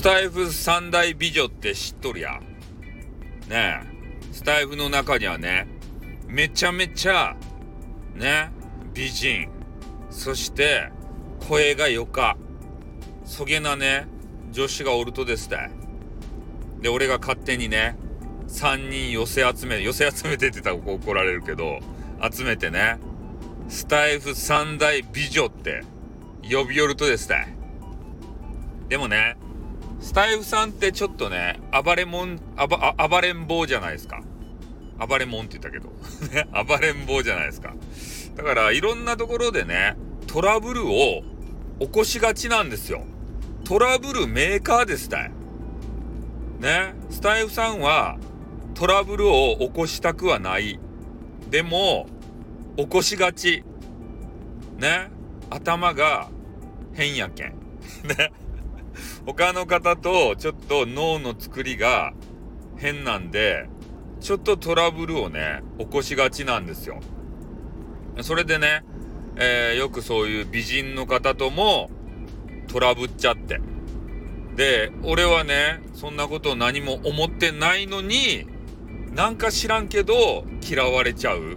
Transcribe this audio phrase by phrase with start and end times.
[0.00, 2.40] スタイフ三大美女って知っとるや。
[3.50, 3.80] ねえ。
[4.32, 5.68] スタイフの中にはね、
[6.26, 7.36] めちゃめちゃ、
[8.14, 8.50] ね、
[8.94, 9.50] 美人。
[10.08, 10.90] そして、
[11.46, 12.38] 声がよか。
[13.26, 14.06] そげなね、
[14.50, 15.70] 女子がおるとですね。
[16.80, 17.94] で、俺が勝手にね、
[18.48, 21.78] 3人寄せ集め、寄せ集めてって言ったら怒られるけど、
[22.32, 22.96] 集めてね、
[23.68, 25.82] スタイフ三大美女って
[26.50, 27.54] 呼び寄るとですね。
[28.88, 29.36] でもね、
[30.00, 34.22] スタイフさんってちょっとね、暴れもん、暴れん坊じゃないですか。
[34.98, 35.90] 暴れもんって言ったけど。
[36.64, 37.74] 暴れん坊じゃないですか。
[38.36, 41.22] だからいろんなところでね、トラブルを
[41.80, 43.04] 起こしがちなんですよ。
[43.64, 45.30] トラブルメーカーですたい。
[46.60, 48.18] ね、スタイフさんは
[48.74, 50.78] トラブルを起こしたくはない。
[51.50, 52.06] でも、
[52.76, 53.64] 起こしがち。
[54.78, 55.10] ね、
[55.50, 56.30] 頭が
[56.94, 57.54] 変やけん。
[58.08, 58.32] ね。
[59.26, 62.12] 他の方とちょっと脳の作りが
[62.76, 63.68] 変なんで、
[64.20, 67.00] ちょっとトラブルをね、起こしがちなんですよ。
[68.22, 68.84] それでね、
[69.36, 71.90] えー、よくそういう美人の方とも
[72.68, 73.60] トラブっちゃって。
[74.56, 78.46] で、俺はね、そんなこと何も思ってないのに、
[79.14, 81.56] なんか知らんけど嫌われちゃう。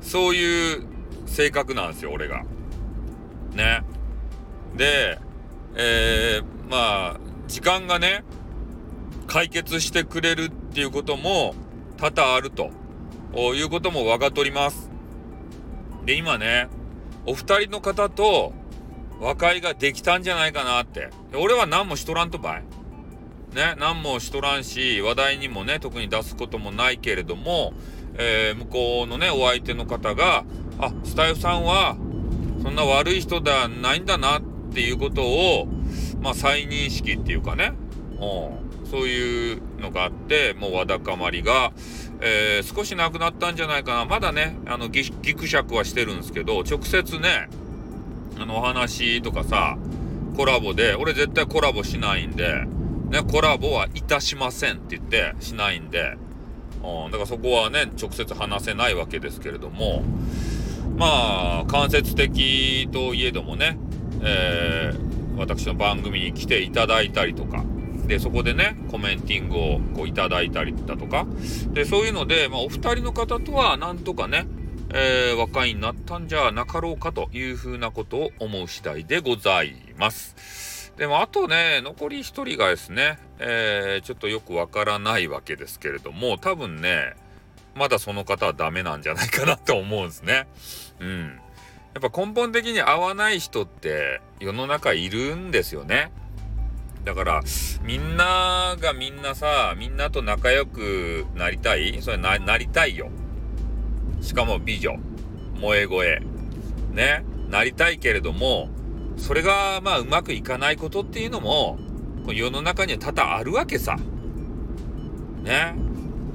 [0.00, 0.86] そういう
[1.26, 2.44] 性格なんですよ、俺が。
[3.54, 3.82] ね。
[4.76, 5.18] で、
[5.76, 8.24] えー、まあ、時間がね、
[9.26, 11.54] 解決してくれるっていうことも
[11.96, 12.70] 多々あると
[13.54, 14.90] いうことも分かっております。
[16.04, 16.68] で、今ね、
[17.26, 18.52] お二人の方と
[19.20, 21.10] 和解ができたんじゃないかなって。
[21.34, 22.62] 俺は何もしとらんとばい。
[23.54, 27.72] ね、何もしとらんし、話題にもね、特に出すこともないけれども、
[28.16, 30.44] えー、向こうのね、お相手の方が、
[30.78, 31.96] あ、スタイフさんは、
[32.62, 35.68] そんな悪い人ではないんだなってていうことを、
[36.20, 37.72] まあ、再認識っていうかね、
[38.20, 41.72] うん、そういうのがあって、もうわだかまりが、
[42.20, 44.04] えー、少しなくなったんじゃないかな。
[44.04, 47.48] まだね、あの、ぎ、ぎくしゃくはしてるんですけど、直接ね、
[48.38, 49.76] あの、お話とかさ、
[50.36, 52.64] コラボで、俺絶対コラボしないんで、
[53.10, 56.16] ね、コラボはいたしませんって言ってしないんで、
[56.82, 60.02] うん、だからそこはね、直接話せないわけですけれども、
[60.96, 63.78] まあ、間接的といえどもね、
[64.24, 67.64] えー、私の番組に来ていただいたりとか、
[68.06, 71.26] で、そこでね、コメンティングをこういただいたりだとか、
[71.72, 74.46] で、そういうので、まあ、お二人の方とはなんとかね、
[74.90, 80.92] えー、和解になったんじゃなかろうかというふうなことを思う次第でございます。
[80.96, 87.14] でも、あとね、残り一人がですね、えー、ちょっとよくわからないわけですけれども、多分ね、
[87.74, 90.46] まだその方はダメなんじゃないかなと思うんですね。
[91.00, 91.40] うん。
[91.94, 96.10] やっぱ根本的に合わない人って世の中いるんですよね。
[97.04, 97.42] だから、
[97.82, 102.00] みんながみんなさ、みんなと仲良くなりたい？
[102.00, 103.10] それな、なりたいよ。
[104.22, 104.96] しかも美女。
[105.56, 106.22] 萌え声。
[106.92, 107.24] ね？
[107.48, 108.70] なりたいけれども、
[109.16, 111.78] それが、まあ、うまくいかないことっていうのも、
[112.26, 113.96] 世の中には多々あるわけさ。
[115.42, 115.74] ね？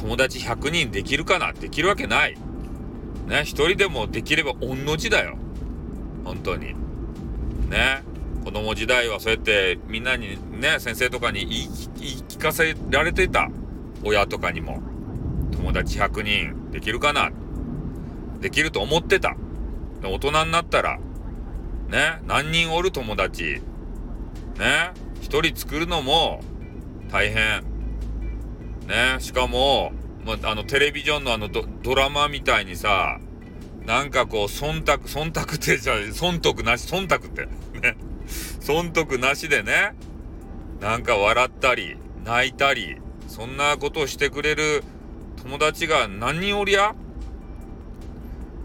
[0.00, 2.38] 友達100人できるかなできるわけない。
[3.26, 3.42] ね？
[3.42, 5.36] 一人でもできれば御の字だよ。
[6.24, 6.74] 本当に。
[7.68, 8.02] ね。
[8.44, 11.68] 子供時代はそうやってみんなにね、先生とかに言い
[12.28, 13.48] 聞かせられてた。
[14.04, 14.82] 親とかにも。
[15.52, 17.30] 友達100人できるかな？
[18.40, 19.36] できると思ってた。
[20.02, 20.98] 大人になったら、
[21.88, 23.60] ね、何人おる友達？
[24.58, 24.90] ね、
[25.20, 26.40] 一人作るのも
[27.12, 27.62] 大変。
[28.88, 29.92] ね、しかも、
[30.26, 33.20] まあの、テレビジョンのあのドラマみたいにさ、
[33.86, 37.46] なんかこう、忖度、忖度ってじゃ損得なし、忖度って。
[37.80, 37.96] ね。
[38.60, 39.94] 損得なしでね、
[40.80, 44.84] なんか笑ったり、泣いたり、そんなことをしてくれる
[45.42, 46.94] 友達が何人おりや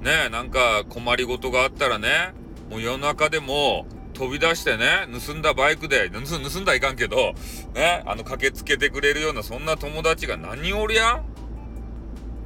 [0.02, 2.34] ねえ、なんか困りごとがあったらね、
[2.70, 7.34] もう世の中でも飛び出してね、盗んだバイクで、盗んだらいかんけど、
[7.74, 11.24] ね、あの駆けつけてくれるようなそんな友達が何人おりや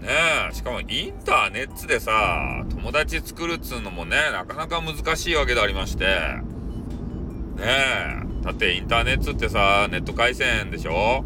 [0.01, 0.07] ね
[0.51, 8.21] え、しかもインターネットでさ、友達作るっつうのもね、なかなか難しいわけでありまして、ねえ。
[8.42, 11.24] だってインターネットってさ、ネット回線でしょ？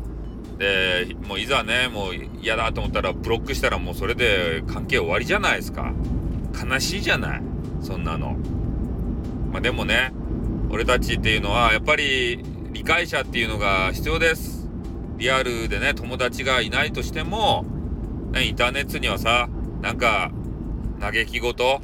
[0.57, 5.93] で、もういざね、もう嫌だと思ったらブロックしたらもうそれで関係終わりじゃないですか。
[6.61, 7.41] 悲しいじゃない？
[7.81, 8.35] そんなの。
[9.53, 10.11] まあでもね、
[10.69, 12.43] 俺たちっていうのはやっぱり
[12.73, 14.67] 理解者っていうのが必要です。
[15.17, 17.65] リアルでね、友達がいないとしても、
[18.41, 19.49] インターネットにはさ、
[19.81, 20.31] なんか、
[20.99, 21.81] 嘆き事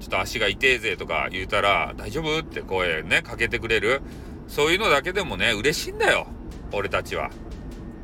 [0.00, 4.02] ちょっと足が痛えぜとか言うたら、大丈夫って声ね、かけてくれる。
[4.48, 6.26] そういうのだけでもね、嬉しいんだよ。
[6.72, 7.30] 俺たちは。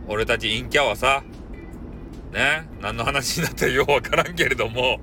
[0.07, 1.25] 俺たち陰キャはさ、
[2.33, 5.01] ね、何の話になったらようわからんけれども、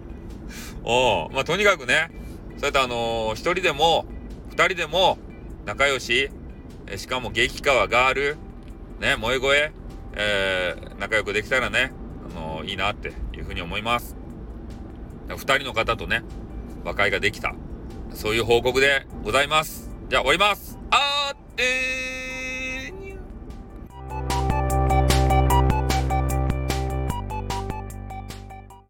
[0.84, 2.10] おまあ、とにかくね、
[2.58, 4.06] そうやってあのー、一人でも、
[4.50, 5.18] 二人でも、
[5.66, 6.30] 仲良し、
[6.88, 8.38] えしかも激川ガール、
[9.00, 9.74] ね、萌え声、
[10.14, 11.92] えー、仲良くできたらね、
[12.66, 14.16] いいなっていうふうに思います。
[15.28, 16.24] 2人の方とね、
[16.84, 17.56] 和解ができた。
[18.14, 19.90] そういう報告でございます。
[20.10, 20.78] じゃあ終わります。
[20.92, 22.15] あーってー